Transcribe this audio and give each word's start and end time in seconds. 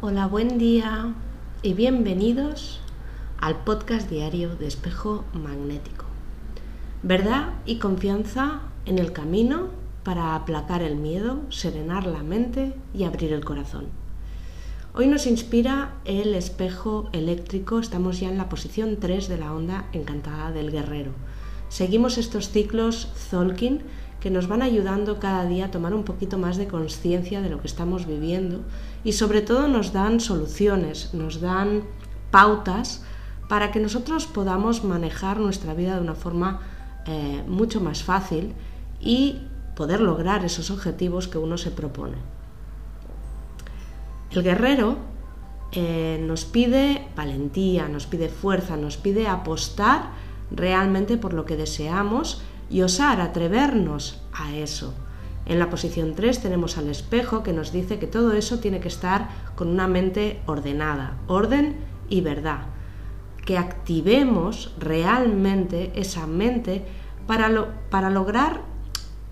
Hola, 0.00 0.26
buen 0.26 0.58
día 0.58 1.14
y 1.62 1.74
bienvenidos 1.74 2.80
al 3.40 3.64
podcast 3.64 4.08
diario 4.08 4.56
de 4.56 4.66
espejo 4.66 5.24
magnético. 5.32 6.04
Verdad 7.02 7.54
y 7.66 7.78
confianza 7.78 8.62
en 8.86 8.98
el 8.98 9.12
camino 9.12 9.68
para 10.04 10.34
aplacar 10.34 10.82
el 10.82 10.96
miedo, 10.96 11.40
serenar 11.50 12.06
la 12.06 12.22
mente 12.22 12.74
y 12.94 13.04
abrir 13.04 13.32
el 13.32 13.44
corazón. 13.44 13.86
Hoy 14.94 15.06
nos 15.06 15.26
inspira 15.26 15.94
el 16.04 16.34
espejo 16.34 17.08
eléctrico, 17.12 17.78
estamos 17.78 18.18
ya 18.18 18.28
en 18.28 18.38
la 18.38 18.48
posición 18.48 18.96
3 18.98 19.28
de 19.28 19.38
la 19.38 19.52
onda 19.52 19.86
encantada 19.92 20.50
del 20.50 20.72
guerrero. 20.72 21.12
Seguimos 21.68 22.18
estos 22.18 22.48
ciclos 22.48 23.12
Zolkin 23.14 23.82
que 24.20 24.30
nos 24.30 24.48
van 24.48 24.62
ayudando 24.62 25.18
cada 25.18 25.44
día 25.44 25.66
a 25.66 25.70
tomar 25.70 25.94
un 25.94 26.04
poquito 26.04 26.38
más 26.38 26.56
de 26.56 26.66
conciencia 26.66 27.40
de 27.40 27.50
lo 27.50 27.60
que 27.60 27.68
estamos 27.68 28.06
viviendo 28.06 28.60
y 29.04 29.12
sobre 29.12 29.42
todo 29.42 29.68
nos 29.68 29.92
dan 29.92 30.20
soluciones, 30.20 31.14
nos 31.14 31.40
dan 31.40 31.84
pautas 32.30 33.04
para 33.48 33.70
que 33.70 33.80
nosotros 33.80 34.26
podamos 34.26 34.84
manejar 34.84 35.38
nuestra 35.38 35.72
vida 35.74 35.94
de 35.94 36.00
una 36.00 36.14
forma 36.14 36.60
eh, 37.06 37.42
mucho 37.46 37.80
más 37.80 38.02
fácil 38.02 38.54
y 39.00 39.40
poder 39.76 40.00
lograr 40.00 40.44
esos 40.44 40.70
objetivos 40.70 41.28
que 41.28 41.38
uno 41.38 41.56
se 41.56 41.70
propone. 41.70 42.16
El 44.30 44.42
guerrero 44.42 44.98
eh, 45.72 46.22
nos 46.26 46.44
pide 46.44 47.06
valentía, 47.16 47.88
nos 47.88 48.06
pide 48.06 48.28
fuerza, 48.28 48.76
nos 48.76 48.96
pide 48.96 49.28
apostar 49.28 50.10
realmente 50.50 51.16
por 51.16 51.32
lo 51.32 51.44
que 51.44 51.56
deseamos 51.56 52.42
y 52.70 52.82
osar 52.82 53.20
atrevernos 53.20 54.20
a 54.32 54.54
eso. 54.54 54.94
En 55.46 55.58
la 55.58 55.70
posición 55.70 56.14
3 56.14 56.40
tenemos 56.40 56.76
al 56.76 56.88
espejo 56.88 57.42
que 57.42 57.52
nos 57.54 57.72
dice 57.72 57.98
que 57.98 58.06
todo 58.06 58.34
eso 58.34 58.58
tiene 58.58 58.80
que 58.80 58.88
estar 58.88 59.28
con 59.54 59.68
una 59.68 59.88
mente 59.88 60.40
ordenada, 60.46 61.16
orden 61.26 61.76
y 62.10 62.20
verdad. 62.20 62.66
Que 63.46 63.56
activemos 63.56 64.74
realmente 64.78 65.90
esa 65.94 66.26
mente 66.26 66.84
para, 67.26 67.50
para 67.88 68.10
lograr 68.10 68.60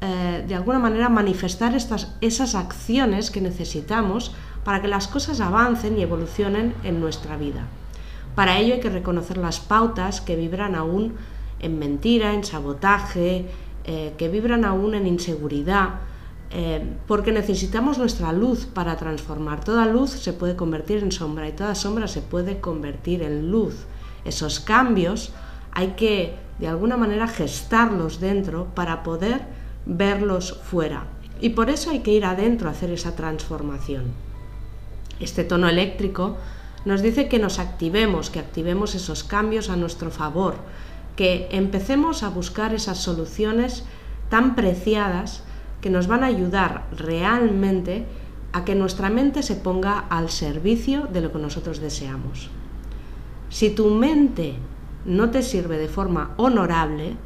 eh, 0.00 0.44
de 0.46 0.54
alguna 0.54 0.78
manera 0.78 1.08
manifestar 1.08 1.74
estas, 1.74 2.16
esas 2.20 2.54
acciones 2.54 3.30
que 3.30 3.40
necesitamos 3.40 4.32
para 4.64 4.80
que 4.80 4.88
las 4.88 5.08
cosas 5.08 5.40
avancen 5.40 5.98
y 5.98 6.02
evolucionen 6.02 6.74
en 6.84 7.00
nuestra 7.00 7.36
vida. 7.36 7.66
Para 8.34 8.58
ello 8.58 8.74
hay 8.74 8.80
que 8.80 8.90
reconocer 8.90 9.36
las 9.36 9.58
pautas 9.58 10.20
que 10.20 10.36
vibran 10.36 10.74
aún 10.74 11.14
en 11.60 11.78
mentira, 11.78 12.34
en 12.34 12.44
sabotaje, 12.44 13.46
eh, 13.84 14.12
que 14.18 14.28
vibran 14.28 14.64
aún 14.64 14.94
en 14.94 15.06
inseguridad, 15.06 16.00
eh, 16.50 16.82
porque 17.06 17.32
necesitamos 17.32 17.98
nuestra 17.98 18.32
luz 18.32 18.66
para 18.66 18.96
transformar. 18.96 19.64
Toda 19.64 19.86
luz 19.86 20.10
se 20.10 20.32
puede 20.32 20.56
convertir 20.56 20.98
en 20.98 21.12
sombra 21.12 21.48
y 21.48 21.52
toda 21.52 21.74
sombra 21.74 22.08
se 22.08 22.22
puede 22.22 22.60
convertir 22.60 23.22
en 23.22 23.50
luz. 23.50 23.86
Esos 24.24 24.60
cambios 24.60 25.32
hay 25.72 25.88
que 25.88 26.34
de 26.58 26.68
alguna 26.68 26.96
manera 26.96 27.28
gestarlos 27.28 28.20
dentro 28.20 28.66
para 28.74 29.02
poder 29.02 29.42
verlos 29.86 30.60
fuera. 30.64 31.06
Y 31.40 31.50
por 31.50 31.70
eso 31.70 31.90
hay 31.90 32.00
que 32.00 32.12
ir 32.12 32.24
adentro 32.24 32.68
a 32.68 32.72
hacer 32.72 32.90
esa 32.90 33.14
transformación. 33.14 34.04
Este 35.20 35.44
tono 35.44 35.68
eléctrico 35.68 36.36
nos 36.84 37.02
dice 37.02 37.28
que 37.28 37.38
nos 37.38 37.58
activemos, 37.58 38.30
que 38.30 38.38
activemos 38.38 38.94
esos 38.94 39.24
cambios 39.24 39.70
a 39.70 39.76
nuestro 39.76 40.10
favor, 40.10 40.56
que 41.18 41.48
empecemos 41.50 42.22
a 42.22 42.28
buscar 42.28 42.72
esas 42.72 42.98
soluciones 42.98 43.82
tan 44.28 44.54
preciadas 44.54 45.42
que 45.80 45.90
nos 45.90 46.06
van 46.06 46.22
a 46.22 46.26
ayudar 46.26 46.86
realmente 46.92 48.06
a 48.52 48.64
que 48.64 48.76
nuestra 48.76 49.10
mente 49.10 49.42
se 49.42 49.56
ponga 49.56 49.98
al 49.98 50.30
servicio 50.30 51.08
de 51.12 51.20
lo 51.20 51.32
que 51.32 51.40
nosotros 51.40 51.80
deseamos. 51.80 52.50
Si 53.50 53.70
tu 53.70 53.90
mente 53.90 54.54
no 55.06 55.30
te 55.30 55.42
sirve 55.42 55.76
de 55.76 55.88
forma 55.88 56.34
honorable, 56.36 57.16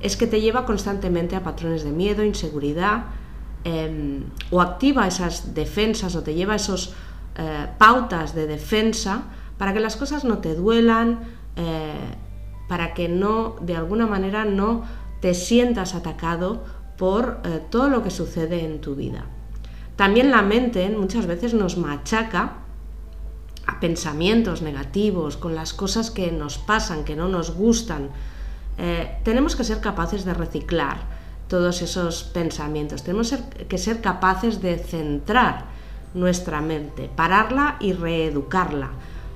es 0.00 0.16
que 0.16 0.26
te 0.26 0.40
lleva 0.40 0.66
constantemente 0.66 1.36
a 1.36 1.44
patrones 1.44 1.84
de 1.84 1.92
miedo, 1.92 2.24
inseguridad, 2.24 3.04
em, 3.62 4.24
o 4.50 4.60
activa 4.60 5.06
esas 5.06 5.54
defensas 5.54 6.16
o 6.16 6.24
te 6.24 6.34
lleva 6.34 6.54
a 6.54 6.56
esas 6.56 6.92
eh, 7.36 7.68
pautas 7.78 8.34
de 8.34 8.48
defensa 8.48 9.30
para 9.58 9.72
que 9.72 9.78
las 9.78 9.94
cosas 9.94 10.24
no 10.24 10.38
te 10.38 10.56
duelan, 10.56 11.20
eh, 11.54 12.26
para 12.68 12.94
que 12.94 13.08
no, 13.08 13.56
de 13.60 13.76
alguna 13.76 14.06
manera, 14.06 14.44
no 14.44 14.84
te 15.20 15.34
sientas 15.34 15.94
atacado 15.94 16.64
por 16.96 17.40
eh, 17.44 17.60
todo 17.70 17.88
lo 17.88 18.02
que 18.02 18.10
sucede 18.10 18.64
en 18.64 18.80
tu 18.80 18.94
vida. 18.94 19.24
También 19.96 20.30
la 20.30 20.42
mente 20.42 20.88
muchas 20.90 21.26
veces 21.26 21.54
nos 21.54 21.76
machaca 21.76 22.58
a 23.66 23.80
pensamientos 23.80 24.62
negativos, 24.62 25.36
con 25.36 25.54
las 25.54 25.74
cosas 25.74 26.10
que 26.10 26.30
nos 26.30 26.58
pasan, 26.58 27.04
que 27.04 27.16
no 27.16 27.28
nos 27.28 27.54
gustan, 27.54 28.10
eh, 28.78 29.18
tenemos 29.24 29.56
que 29.56 29.64
ser 29.64 29.80
capaces 29.80 30.24
de 30.24 30.34
reciclar 30.34 30.98
todos 31.48 31.82
esos 31.82 32.22
pensamientos, 32.22 33.02
tenemos 33.02 33.34
que 33.68 33.78
ser 33.78 34.00
capaces 34.00 34.62
de 34.62 34.78
centrar 34.78 35.66
nuestra 36.14 36.60
mente, 36.60 37.10
pararla 37.14 37.76
y 37.80 37.92
reeducarla, 37.92 38.90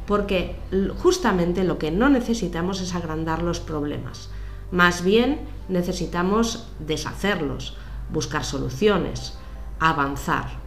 porque 0.06 0.56
justamente 0.98 1.64
lo 1.64 1.78
que 1.78 1.90
no 1.90 2.08
necesitamos 2.08 2.80
es 2.80 2.94
agrandar 2.94 3.42
los 3.42 3.60
problemas, 3.60 4.30
más 4.70 5.02
bien 5.02 5.40
necesitamos 5.68 6.68
deshacerlos, 6.78 7.76
buscar 8.12 8.44
soluciones, 8.44 9.38
avanzar. 9.78 10.62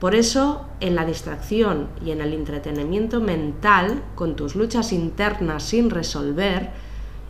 Por 0.00 0.14
eso, 0.14 0.66
en 0.80 0.96
la 0.96 1.06
distracción 1.06 1.88
y 2.04 2.10
en 2.10 2.20
el 2.20 2.34
entretenimiento 2.34 3.20
mental, 3.20 4.02
con 4.14 4.36
tus 4.36 4.54
luchas 4.54 4.92
internas 4.92 5.62
sin 5.62 5.88
resolver, 5.88 6.70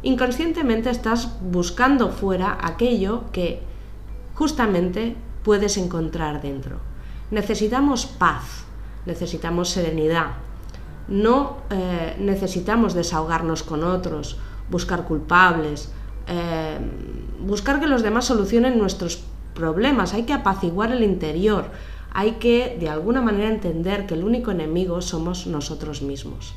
inconscientemente 0.03 0.91
estás 0.91 1.39
buscando 1.41 2.11
fuera 2.11 2.59
aquello 2.61 3.31
que 3.33 3.61
justamente 4.35 5.17
puedes 5.45 5.77
encontrar 5.77 6.43
dentro. 6.43 6.79
Necesitamos 7.31 8.07
paz, 8.07 8.65
necesitamos 9.07 9.69
serenidad, 9.69 10.33
no 11.09 11.59
eh, 11.71 12.17
necesitamos 12.19 12.95
desahogarnos 12.95 13.63
con 13.63 13.85
otros, 13.85 14.39
buscar 14.71 15.05
culpables, 15.05 15.93
eh, 16.27 16.79
buscar 17.41 17.81
que 17.81 17.87
los 17.87 18.03
demás 18.03 18.25
solucionen 18.25 18.79
nuestros 18.79 19.25
problemas, 19.55 20.15
hay 20.15 20.25
que 20.25 20.33
apaciguar 20.33 20.91
el 20.93 21.03
interior, 21.03 21.67
hay 22.13 22.33
que 22.33 22.77
de 22.79 22.89
alguna 22.89 23.21
manera 23.21 23.49
entender 23.49 24.07
que 24.07 24.15
el 24.15 24.25
único 24.25 24.51
enemigo 24.51 25.01
somos 25.01 25.47
nosotros 25.47 26.03
mismos. 26.03 26.55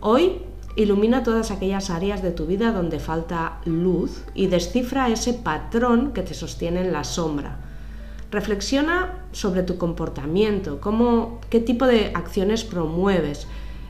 Hoy 0.00 0.42
Ilumina 0.76 1.22
todas 1.22 1.52
aquellas 1.52 1.88
áreas 1.88 2.20
de 2.20 2.32
tu 2.32 2.46
vida 2.46 2.72
donde 2.72 2.98
falta 2.98 3.60
luz 3.64 4.24
y 4.34 4.48
descifra 4.48 5.08
ese 5.08 5.32
patrón 5.32 6.12
que 6.12 6.22
te 6.22 6.34
sostiene 6.34 6.80
en 6.80 6.92
la 6.92 7.04
sombra. 7.04 7.58
Reflexiona 8.34 9.12
sobre 9.30 9.62
tu 9.62 9.78
comportamiento, 9.78 10.80
cómo, 10.80 11.38
qué 11.50 11.60
tipo 11.60 11.86
de 11.86 12.10
acciones 12.14 12.64
promueves, 12.64 13.46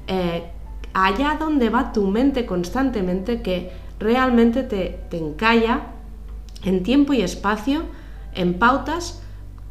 eh, 0.06 0.44
allá 0.92 1.38
donde 1.40 1.70
va 1.70 1.94
tu 1.94 2.06
mente 2.08 2.44
constantemente 2.44 3.40
que 3.40 3.72
realmente 3.98 4.62
te, 4.62 5.00
te 5.08 5.16
encalla 5.16 5.86
en 6.62 6.82
tiempo 6.82 7.14
y 7.14 7.22
espacio 7.22 7.84
en 8.34 8.58
pautas 8.58 9.22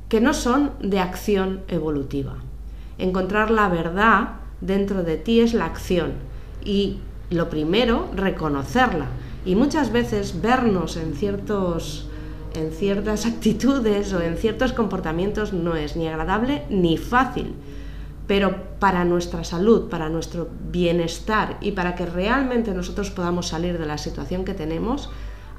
que 0.10 0.20
no 0.20 0.34
son 0.34 0.72
de 0.82 1.00
acción 1.00 1.62
evolutiva. 1.68 2.38
Encontrar 2.98 3.52
la 3.52 3.70
verdad 3.70 4.38
dentro 4.60 5.04
de 5.04 5.18
ti 5.18 5.42
es 5.42 5.54
la 5.54 5.66
acción 5.66 6.14
y 6.66 6.98
lo 7.30 7.48
primero, 7.52 8.10
reconocerla. 8.16 9.06
Y 9.46 9.54
muchas 9.54 9.92
veces 9.92 10.42
vernos 10.42 10.98
en, 10.98 11.14
ciertos, 11.14 12.10
en 12.56 12.72
ciertas 12.72 13.26
actitudes 13.32 14.14
o 14.14 14.22
en 14.22 14.38
ciertos 14.38 14.74
comportamientos 14.74 15.54
no 15.54 15.76
es 15.76 15.96
ni 15.96 16.08
agradable 16.08 16.64
ni 16.70 16.98
fácil. 16.98 17.54
Pero 18.28 18.78
para 18.80 19.04
nuestra 19.04 19.44
salud, 19.44 19.90
para 19.90 20.10
nuestro 20.10 20.50
bienestar 20.72 21.58
y 21.60 21.72
para 21.72 21.96
que 21.96 22.06
realmente 22.06 22.74
nosotros 22.74 23.12
podamos 23.12 23.50
salir 23.50 23.78
de 23.78 23.86
la 23.86 23.98
situación 23.98 24.46
que 24.46 24.54
tenemos, 24.54 25.10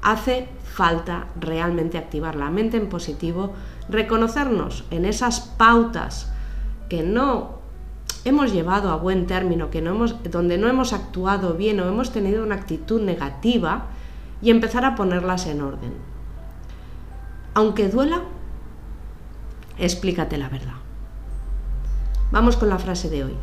hace 0.01 0.47
falta 0.63 1.27
realmente 1.39 1.97
activar 1.97 2.35
la 2.35 2.49
mente 2.49 2.77
en 2.77 2.89
positivo, 2.89 3.53
reconocernos 3.87 4.83
en 4.91 5.05
esas 5.05 5.41
pautas 5.41 6.31
que 6.89 7.03
no 7.03 7.59
hemos 8.23 8.51
llevado 8.51 8.89
a 8.89 8.97
buen 8.97 9.27
término, 9.27 9.69
que 9.69 9.81
no 9.81 9.91
hemos, 9.91 10.15
donde 10.23 10.57
no 10.57 10.67
hemos 10.67 10.93
actuado 10.93 11.53
bien 11.53 11.79
o 11.79 11.87
hemos 11.87 12.11
tenido 12.11 12.43
una 12.43 12.55
actitud 12.55 13.01
negativa 13.01 13.85
y 14.41 14.49
empezar 14.49 14.85
a 14.85 14.95
ponerlas 14.95 15.47
en 15.47 15.61
orden. 15.61 16.14
Aunque 17.57 17.87
duela, 17.87 18.21
explícate 19.77 20.37
la 20.37 20.49
verdad. 20.49 20.75
Vamos 22.29 22.57
con 22.57 22.67
la 22.67 22.79
frase 22.79 23.09
de 23.09 23.23
hoy. 23.23 23.33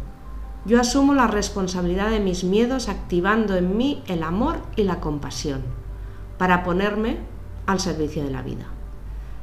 Yo 0.67 0.79
asumo 0.79 1.15
la 1.15 1.29
responsabilidad 1.29 2.11
de 2.11 2.21
mis 2.21 2.45
miedos 2.45 2.91
activando 2.91 3.57
en 3.57 3.75
mí 3.75 4.03
el 4.09 4.23
amor 4.23 4.61
y 4.77 4.83
la 4.83 5.01
compasión 5.01 5.63
para 6.37 6.63
ponerme 6.63 7.21
al 7.65 7.81
servicio 7.81 8.23
de 8.23 8.31
la 8.31 8.43
vida. 8.43 8.67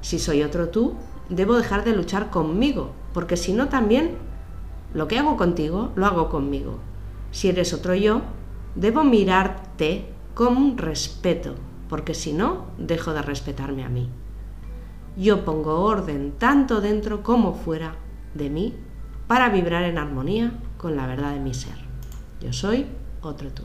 Si 0.02 0.20
soy 0.20 0.44
otro 0.44 0.70
tú, 0.70 0.94
debo 1.30 1.56
dejar 1.56 1.84
de 1.84 1.96
luchar 1.96 2.30
conmigo, 2.30 2.92
porque 3.12 3.38
si 3.38 3.54
no 3.54 3.70
también 3.70 4.18
lo 4.94 5.08
que 5.08 5.18
hago 5.18 5.36
contigo 5.36 5.94
lo 5.96 6.06
hago 6.06 6.30
conmigo. 6.30 6.78
Si 7.32 7.50
eres 7.50 7.74
otro 7.74 7.96
yo, 7.96 8.22
debo 8.76 9.04
mirarte 9.04 10.14
con 10.36 10.78
respeto, 10.78 11.56
porque 11.90 12.14
si 12.14 12.34
no, 12.34 12.66
dejo 12.78 13.14
de 13.14 13.24
respetarme 13.24 13.84
a 13.84 13.90
mí. 13.90 14.12
Yo 15.20 15.44
pongo 15.44 15.82
orden 15.82 16.32
tanto 16.38 16.80
dentro 16.80 17.24
como 17.24 17.54
fuera 17.54 17.96
de 18.34 18.50
mí 18.50 18.74
para 19.28 19.50
vibrar 19.50 19.84
en 19.84 19.98
armonía 19.98 20.54
con 20.78 20.96
la 20.96 21.08
verdad 21.08 21.34
de 21.34 21.42
mi 21.42 21.54
ser. 21.54 21.76
Yo 22.40 22.54
soy 22.54 22.86
otro 23.22 23.52
tú. 23.52 23.64